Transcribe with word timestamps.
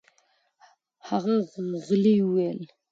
هغه 1.07 1.35
غلې 1.85 2.15
وویل: 2.23 2.61